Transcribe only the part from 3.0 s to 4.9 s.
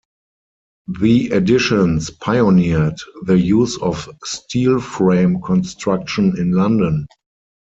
the use of steel